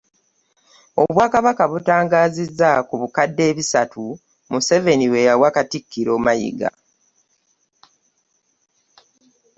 [1.03, 4.03] Obwakabaka butangaazizza ku bukadde ebisatu
[4.51, 6.69] Museveni bweyawa katikkiro Mayiga